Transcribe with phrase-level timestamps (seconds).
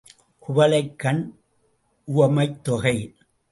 [0.39, 1.35] குவளைக் கண்
[2.03, 3.15] உவமைத்தொகை.